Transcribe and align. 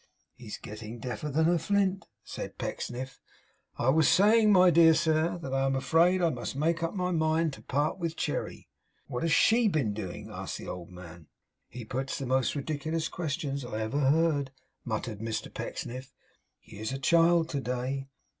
'He's 0.33 0.57
getting 0.57 0.97
deafer 0.97 1.29
than 1.29 1.47
a 1.47 1.59
flint,' 1.59 2.07
said 2.23 2.57
Pecksniff. 2.57 3.19
'I 3.77 3.89
was 3.89 4.09
saying, 4.09 4.51
my 4.51 4.71
dear 4.71 4.95
sir, 4.95 5.37
that 5.43 5.53
I 5.53 5.63
am 5.63 5.75
afraid 5.75 6.23
I 6.23 6.31
must 6.31 6.55
make 6.55 6.81
up 6.81 6.95
my 6.95 7.11
mind 7.11 7.53
to 7.53 7.61
part 7.61 7.99
with 7.99 8.15
Cherry.' 8.15 8.67
'What 9.05 9.21
has 9.21 9.31
SHE 9.31 9.67
been 9.67 9.93
doing?' 9.93 10.31
asked 10.31 10.57
the 10.57 10.67
old 10.67 10.89
man. 10.89 11.27
'He 11.69 11.85
puts 11.85 12.17
the 12.17 12.25
most 12.25 12.55
ridiculous 12.55 13.09
questions 13.09 13.63
I 13.63 13.79
ever 13.79 13.99
heard!' 13.99 14.49
muttered 14.83 15.19
Mr 15.19 15.53
Pecksniff. 15.53 16.15
'He's 16.57 16.91
a 16.91 16.97
child 16.97 17.49
to 17.49 17.59
day. 17.61 18.07